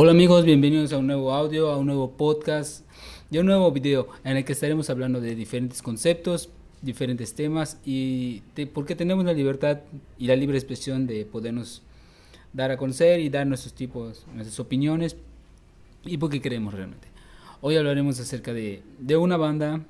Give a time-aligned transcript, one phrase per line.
[0.00, 2.86] Hola amigos, bienvenidos a un nuevo audio, a un nuevo podcast
[3.32, 6.50] y a un nuevo video en el que estaremos hablando de diferentes conceptos,
[6.82, 8.42] diferentes temas y
[8.74, 9.80] porque tenemos la libertad
[10.16, 11.82] y la libre expresión de podernos
[12.52, 15.16] dar a conocer y dar nuestros tipos, nuestras opiniones
[16.04, 17.08] y porque queremos realmente.
[17.60, 19.84] Hoy hablaremos acerca de, de una banda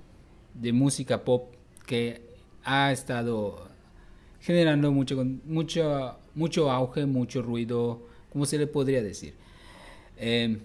[0.54, 1.52] de música pop
[1.84, 2.22] que
[2.64, 3.68] ha estado
[4.40, 9.34] generando mucho, mucho, mucho auge, mucho ruido, como se le podría decir.
[10.18, 10.58] Eh,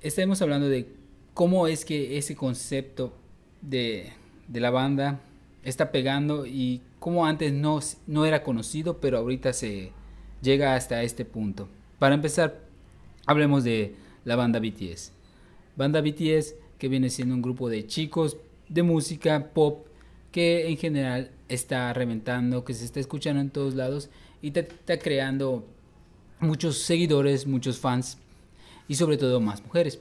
[0.00, 0.88] estaremos hablando de
[1.34, 3.12] cómo es que ese concepto
[3.62, 4.12] de,
[4.48, 5.20] de, la banda
[5.62, 9.92] está pegando y cómo antes no, no era conocido, pero ahorita se
[10.42, 11.68] llega hasta este punto.
[11.98, 12.60] Para empezar,
[13.26, 13.94] hablemos de
[14.24, 15.12] la banda BTS.
[15.76, 18.36] Banda BTS que viene siendo un grupo de chicos
[18.68, 19.86] de música pop
[20.32, 24.10] que en general está reventando, que se está escuchando en todos lados
[24.42, 25.66] y está creando
[26.40, 28.18] muchos seguidores, muchos fans
[28.88, 30.00] y sobre todo más mujeres.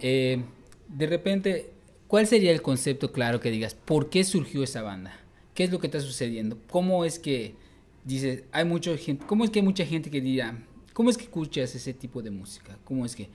[0.00, 0.42] Eh,
[0.88, 1.70] de repente,
[2.08, 3.74] ¿cuál sería el concepto claro que digas?
[3.74, 5.16] ¿Por qué surgió esa banda?
[5.54, 6.58] ¿Qué es lo que está sucediendo?
[6.68, 7.54] ¿Cómo es que
[8.04, 10.58] dices, hay mucha gente, cómo es que hay mucha gente que dirá,
[10.92, 12.76] cómo es que escuchas ese tipo de música?
[12.84, 13.28] ¿Cómo es que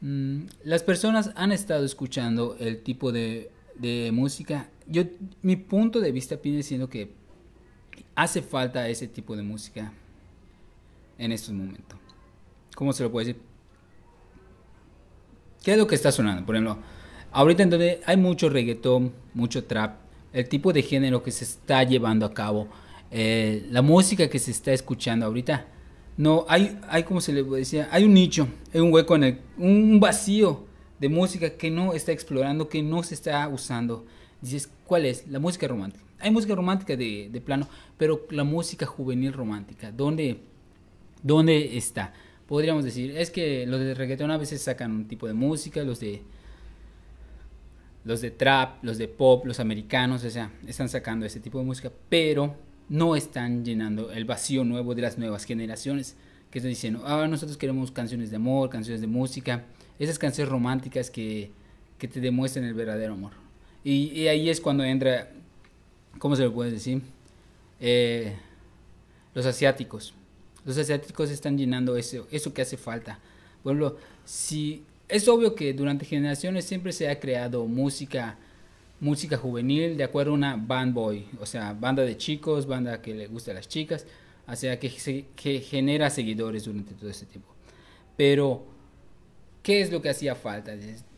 [0.00, 3.50] mm, las personas han estado escuchando el tipo de,
[4.12, 4.68] música?
[4.86, 5.04] Yo,
[5.40, 7.10] mi punto de vista viene siendo que
[8.14, 9.92] hace falta ese tipo de música
[11.18, 11.98] en estos momentos.
[12.74, 13.42] ¿Cómo se lo puede decir?
[15.62, 16.44] ¿Qué es lo que está sonando?
[16.44, 16.78] Por ejemplo,
[17.30, 20.00] ahorita en donde hay mucho reggaetón, mucho trap,
[20.32, 22.68] el tipo de género que se está llevando a cabo,
[23.10, 25.66] eh, la música que se está escuchando ahorita,
[26.16, 29.40] no, hay, hay como se le decía, hay un nicho, hay un hueco en el,
[29.56, 30.66] un vacío
[30.98, 34.04] de música que no está explorando, que no se está usando.
[34.40, 35.26] Dices, ¿cuál es?
[35.28, 36.04] La música romántica.
[36.18, 40.40] Hay música romántica de, de plano, pero la música juvenil romántica, ¿dónde,
[41.22, 42.12] dónde está?
[42.52, 46.00] Podríamos decir, es que los de reggaetón a veces sacan un tipo de música, los
[46.00, 46.20] de
[48.04, 51.64] los de trap, los de pop, los americanos, o sea, están sacando ese tipo de
[51.64, 52.54] música, pero
[52.90, 56.14] no están llenando el vacío nuevo de las nuevas generaciones
[56.50, 59.64] que están diciendo, ah, nosotros queremos canciones de amor, canciones de música,
[59.98, 61.50] esas canciones románticas que,
[61.96, 63.32] que te demuestren el verdadero amor.
[63.82, 65.30] Y, ahí es cuando entra,
[66.18, 67.00] ¿cómo se lo puede decir?
[67.80, 68.36] Eh,
[69.32, 70.12] los asiáticos.
[70.64, 73.18] Los asiáticos están llenando eso, eso que hace falta.
[73.62, 78.38] Por ejemplo, si es obvio que durante generaciones siempre se ha creado música,
[79.00, 83.14] música juvenil de acuerdo a una band boy, o sea, banda de chicos, banda que
[83.14, 84.06] le gusta a las chicas,
[84.46, 84.90] o sea, que,
[85.60, 87.48] genera seguidores durante todo ese tiempo.
[88.16, 88.64] Pero,
[89.62, 90.74] ¿qué es lo que hacía falta?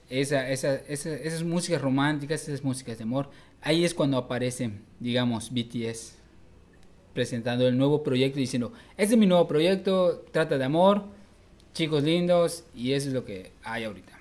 [0.09, 5.51] Esa, esa, esa, esas músicas románticas, esas músicas de amor, ahí es cuando aparecen, digamos,
[5.53, 6.24] BTS
[7.15, 11.05] presentando el nuevo proyecto diciendo, este es mi nuevo proyecto, trata de amor,
[11.73, 14.13] chicos lindos y eso es lo que hay ahorita.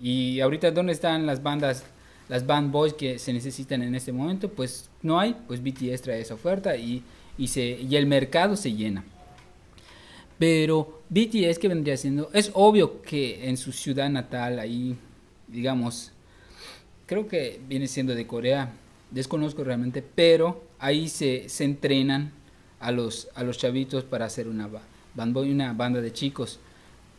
[0.00, 1.84] Y ahorita, ¿dónde están las bandas,
[2.28, 4.48] las band boys que se necesitan en este momento?
[4.48, 7.02] Pues no hay, pues BTS trae esa oferta y,
[7.36, 9.04] y, se, y el mercado se llena.
[10.38, 14.96] Pero BTS que vendría siendo, es obvio que en su ciudad natal, ahí,
[15.48, 16.12] digamos,
[17.04, 18.72] creo que viene siendo de Corea,
[19.10, 22.32] desconozco realmente, pero ahí se, se entrenan
[22.78, 24.68] a los, a los chavitos para hacer una,
[25.14, 26.58] una banda de chicos.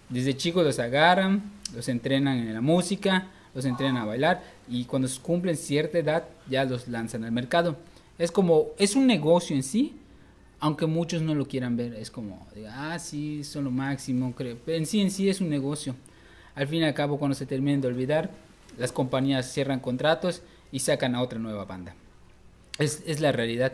[0.10, 5.08] Desde chicos los agarran, los entrenan en la música, los entrenan a bailar y cuando
[5.22, 7.78] cumplen cierta edad ya los lanzan al mercado.
[8.18, 9.96] Es como, es un negocio en sí,
[10.60, 14.58] aunque muchos no lo quieran ver, es como, ah, sí, son lo máximo, creo.
[14.64, 15.96] Pero en sí, en sí es un negocio.
[16.54, 18.30] Al fin y al cabo, cuando se terminen de olvidar,
[18.78, 21.96] las compañías cierran contratos y sacan a otra nueva banda.
[22.80, 23.74] Es, es la realidad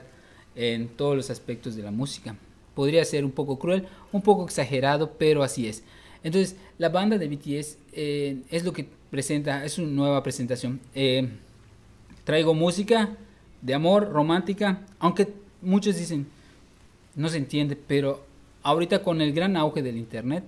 [0.56, 2.36] en todos los aspectos de la música.
[2.76, 5.84] Podría ser un poco cruel, un poco exagerado, pero así es.
[6.24, 10.80] Entonces, la banda de BTS eh, es lo que presenta, es una nueva presentación.
[10.94, 11.30] Eh,
[12.24, 13.16] traigo música
[13.62, 15.30] de amor, romántica, aunque
[15.62, 16.28] muchos dicen,
[17.16, 18.26] no se entiende, pero
[18.64, 20.44] ahorita con el gran auge del Internet,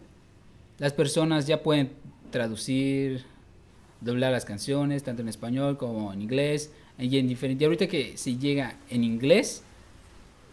[0.78, 1.92] las personas ya pueden
[2.32, 3.24] traducir,
[4.02, 7.64] doblar las canciones, tanto en español como en inglés, y en diferente.
[7.64, 9.64] Y ahorita que se llega en inglés,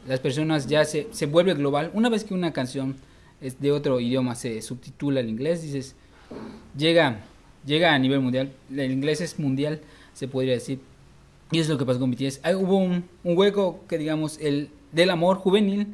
[0.06, 1.90] las personas ya se, se vuelve global.
[1.94, 2.96] Una vez que una canción
[3.40, 5.94] es de otro idioma se subtitula al inglés, dices,
[6.76, 7.20] llega,
[7.64, 8.52] llega a nivel mundial.
[8.70, 9.80] El inglés es mundial,
[10.14, 10.80] se podría decir.
[11.50, 12.40] Y es lo que pasó con BTS.
[12.56, 15.88] hubo un, un, hueco que, digamos, el del amor juvenil,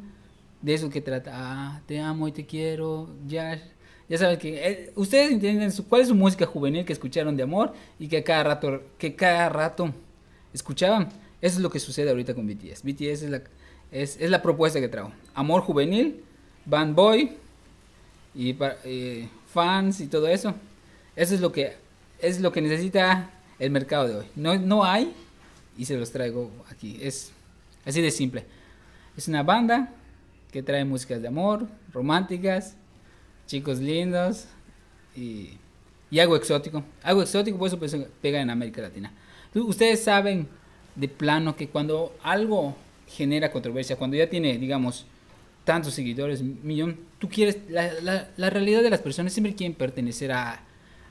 [0.61, 3.61] de eso que trata, ah, te amo y te quiero, ya
[4.09, 7.73] ya saben que eh, ustedes entienden cuál es su música juvenil que escucharon de amor
[7.99, 9.93] y que cada rato que cada rato
[10.53, 11.09] escuchaban.
[11.41, 12.83] Eso es lo que sucede ahorita con BTS.
[12.83, 13.41] BTS es la,
[13.91, 15.11] es, es la propuesta que trajo.
[15.33, 16.23] Amor juvenil,
[16.65, 17.31] band boy
[18.35, 20.53] y eh, fans y todo eso.
[21.15, 21.73] Eso es lo que
[22.19, 23.29] es lo que necesita
[23.59, 24.25] el mercado de hoy.
[24.35, 25.13] No, no hay
[25.77, 26.97] y se los traigo aquí.
[27.01, 27.31] Es
[27.85, 28.45] así de simple.
[29.17, 29.93] Es una banda
[30.51, 32.75] que trae músicas de amor, románticas,
[33.47, 34.45] chicos lindos
[35.15, 35.57] y,
[36.09, 36.83] y algo exótico.
[37.01, 39.11] Algo exótico, por eso pues, pega en América Latina.
[39.55, 40.47] Ustedes saben
[40.95, 42.75] de plano que cuando algo
[43.07, 45.05] genera controversia, cuando ya tiene, digamos,
[45.63, 50.61] tantos seguidores, millón, tú quieres, la, la, realidad de las personas siempre quieren pertenecer a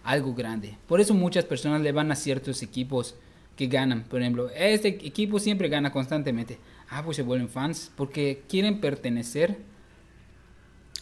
[0.04, 0.76] algo grande.
[0.86, 3.14] Por eso muchas personas le van a ciertos equipos
[3.56, 4.04] que ganan.
[4.04, 6.58] Por ejemplo, este equipo siempre gana constantemente.
[6.90, 9.56] Ah, pues se vuelven fans porque quieren pertenecer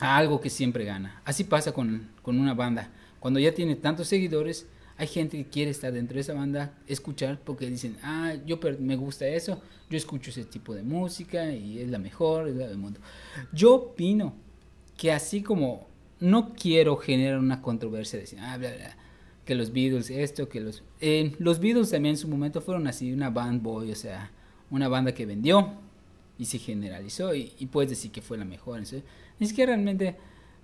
[0.01, 1.21] a algo que siempre gana.
[1.25, 2.91] Así pasa con, con una banda.
[3.21, 4.67] Cuando ya tiene tantos seguidores,
[4.97, 8.97] hay gente que quiere estar dentro de esa banda, escuchar, porque dicen, ah, yo me
[8.97, 12.79] gusta eso, yo escucho ese tipo de música y es la mejor, es la del
[12.79, 13.01] mundo.
[13.53, 14.35] Yo opino
[14.97, 15.89] que así como
[16.19, 18.59] no quiero generar una controversia, de decir, ah,
[19.45, 20.83] que los Beatles, esto, que los...
[21.01, 24.31] Eh, los Beatles también en su momento fueron así, una band boy, o sea,
[24.71, 25.79] una banda que vendió
[26.41, 28.81] y se generalizó y, puedes decir que fue la mejor.
[29.39, 30.17] Ni siquiera realmente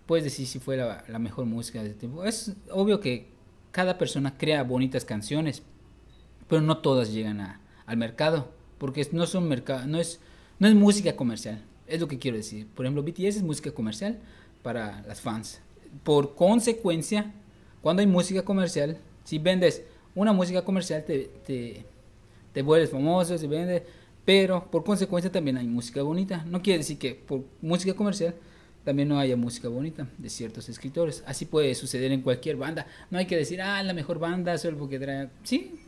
[0.07, 2.25] puedes decir si fue la, mejor música de ese tiempo.
[2.25, 3.29] Es obvio que
[3.73, 5.63] cada persona crea bonitas canciones,
[6.49, 10.19] pero no todas llegan a, al mercado, porque no son mercado, no es,
[10.59, 12.67] no es música comercial, es lo que quiero decir.
[12.69, 14.19] Por ejemplo, BTS es música comercial
[14.63, 15.61] para las fans.
[16.05, 17.35] Por consecuencia,
[17.83, 19.85] cuando hay música comercial, si vendes
[20.15, 21.85] una música comercial, te, te,
[22.55, 23.85] te vuelves famoso, se vende,
[24.27, 26.45] pero por consecuencia también hay música bonita.
[26.47, 28.35] No quiere decir que por música comercial
[28.85, 31.23] también no haya música bonita de ciertos escritores.
[31.27, 32.89] Así puede suceder en cualquier banda.
[33.09, 35.31] No hay que decir, ah, la mejor banda solo porque trae...
[35.45, 35.79] Sí,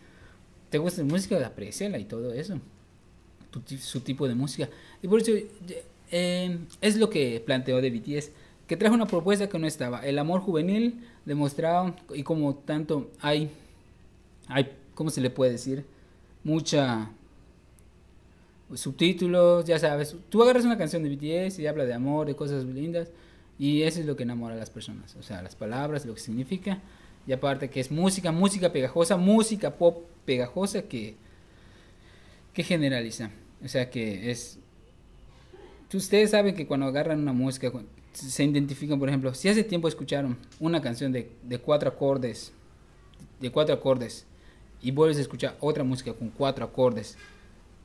[0.71, 2.61] te gusta la música, apreciala y todo eso.
[3.81, 4.69] su tipo de música.
[5.03, 5.33] Y por eso
[6.13, 8.31] eh, es lo que planteó de BTS,
[8.69, 10.07] que trajo una propuesta que no estaba.
[10.07, 13.51] El amor juvenil demostrado y como tanto hay,
[14.47, 15.85] hay, ¿cómo se le puede decir?
[16.45, 17.11] Mucha
[18.75, 20.17] subtítulos, ya sabes.
[20.29, 23.11] Tú agarras una canción de BTS y habla de amor, de cosas lindas,
[23.59, 25.17] y eso es lo que enamora a las personas.
[25.17, 26.81] O sea, las palabras, lo que significa,
[27.27, 31.17] y aparte que es música, música pegajosa, música pop pegajosa que,
[32.53, 33.31] que generaliza.
[33.65, 34.59] O sea, que es.
[35.93, 37.73] Ustedes saben que cuando agarran una música,
[38.13, 42.53] se identifican, por ejemplo, si hace tiempo escucharon una canción de, de cuatro acordes,
[43.41, 44.27] de cuatro acordes,
[44.83, 47.17] y vuelves a escuchar otra música con cuatro acordes,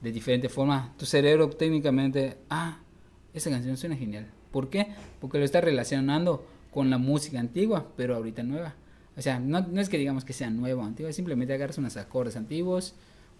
[0.03, 2.79] de diferente forma, tu cerebro técnicamente, ah,
[3.33, 4.27] esa canción suena genial.
[4.51, 4.87] ¿Por qué?
[5.21, 8.75] Porque lo está relacionando con la música antigua, pero ahorita nueva.
[9.15, 12.35] O sea, no, es que digamos que sea nuevo o antiguo, simplemente agarras unos acordes
[12.35, 12.95] antiguos,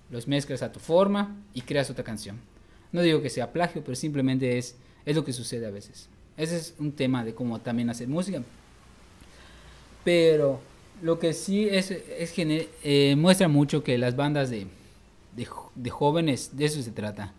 [0.10, 2.38] los mezclas a tu forma y creas otra canción.
[2.94, 6.08] No digo que sea plagio, pero simplemente es, es lo que sucede a veces.
[6.38, 8.42] Ese es un tema de cómo también hacer música.
[10.06, 10.62] Pero
[11.02, 14.68] lo que sí es, es eh, muestra mucho que las bandas de,
[15.36, 17.34] de, jóvenes, de eso se trata.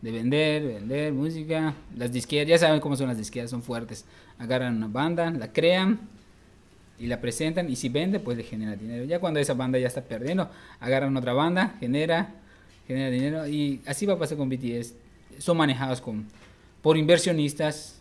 [0.00, 1.74] De vender, vender música.
[1.96, 4.04] Las disqueras, ya saben cómo son las disqueras, son fuertes.
[4.38, 6.00] Agarran una banda, la crean
[6.98, 9.04] y la presentan y si vende, pues le genera dinero.
[9.04, 10.50] Ya cuando esa banda ya está perdiendo,
[10.80, 12.34] agarran otra banda, genera,
[12.86, 14.94] genera dinero y así va a pasar con BTS.
[15.38, 16.26] Son manejados con,
[16.82, 18.00] por inversionistas.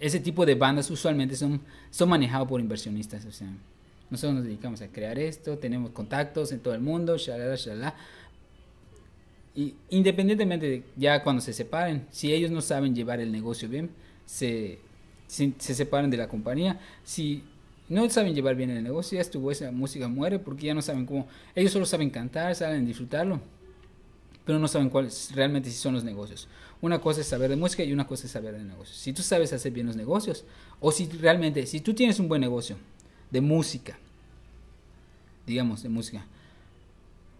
[0.00, 3.24] Ese tipo de bandas usualmente son, son manejados por inversionistas.
[3.26, 3.48] O sea,
[4.10, 7.94] nosotros nos dedicamos a crear esto, tenemos contactos en todo el mundo, shalala, shalala
[9.58, 13.90] y independientemente de ya cuando se separen, si ellos no saben llevar el negocio bien,
[14.24, 14.78] se,
[15.26, 16.78] se, separan de la compañía.
[17.02, 17.42] Si
[17.88, 21.06] no saben llevar bien el negocio, ya estuvo esa música muere porque ya no saben
[21.06, 21.26] cómo.
[21.56, 23.40] Ellos solo saben cantar, saben disfrutarlo,
[24.44, 26.46] pero no saben cuáles realmente si son los negocios.
[26.80, 28.96] Una cosa es saber de música y una cosa es saber de negocios.
[28.96, 30.44] Si tú sabes hacer bien los negocios,
[30.78, 32.76] o si realmente, si tú tienes un buen negocio
[33.32, 33.98] de música,
[35.48, 36.24] digamos, de música,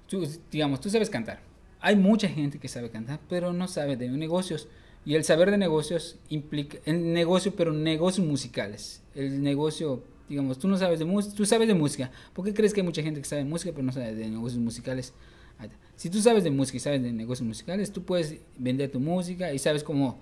[0.08, 1.46] tú, digamos, tú sabes cantar
[1.80, 4.68] hay mucha gente que sabe cantar, pero no sabe de negocios.
[5.04, 9.02] Y el saber de negocios implica, el negocio, pero negocios musicales.
[9.14, 12.10] El negocio, digamos, tú no sabes de música, tú sabes de música.
[12.34, 14.28] ¿Por qué crees que hay mucha gente que sabe de música, pero no sabe de
[14.28, 15.14] negocios musicales?
[15.96, 19.52] Si tú sabes de música y sabes de negocios musicales, tú puedes vender tu música
[19.52, 20.20] y sabes cómo,